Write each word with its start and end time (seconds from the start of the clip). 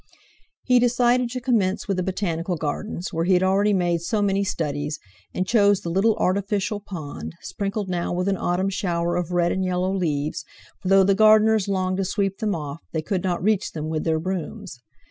He 0.63 0.79
decided 0.79 1.29
to 1.29 1.39
commence 1.39 1.87
with 1.87 1.97
the 1.97 2.01
Botanical 2.01 2.57
Gardens, 2.57 3.13
where 3.13 3.25
he 3.25 3.33
had 3.33 3.43
already 3.43 3.71
made 3.71 4.01
so 4.01 4.19
many 4.23 4.43
studies, 4.43 4.97
and 5.31 5.45
chose 5.45 5.81
the 5.81 5.91
little 5.91 6.15
artificial 6.17 6.79
pond, 6.79 7.33
sprinkled 7.41 7.87
now 7.87 8.11
with 8.11 8.27
an 8.27 8.35
autumn 8.35 8.71
shower 8.71 9.15
of 9.15 9.29
red 9.31 9.51
and 9.51 9.63
yellow 9.63 9.93
leaves, 9.95 10.43
for 10.81 10.87
though 10.87 11.03
the 11.03 11.13
gardeners 11.13 11.67
longed 11.67 11.97
to 11.97 12.03
sweep 12.05 12.39
them 12.39 12.55
off, 12.55 12.81
they 12.93 13.03
could 13.03 13.23
not 13.23 13.43
reach 13.43 13.73
them 13.73 13.89
with 13.89 14.03
their 14.03 14.17
brooms. 14.19 14.79